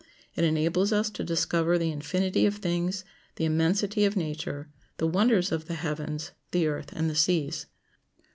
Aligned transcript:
It 0.35 0.43
enables 0.43 0.91
us 0.91 1.11
to 1.11 1.23
discover 1.23 1.77
the 1.77 1.91
infinity 1.91 2.47
of 2.47 2.55
things, 2.55 3.05
the 3.35 3.45
immensity 3.45 4.03
of 4.03 4.15
nature, 4.15 4.67
the 4.97 5.05
wonders 5.05 5.51
of 5.51 5.67
the 5.67 5.75
heavens, 5.75 6.31
the 6.49 6.65
earth, 6.65 6.91
and 6.93 7.07
the 7.07 7.13
seas. 7.13 7.67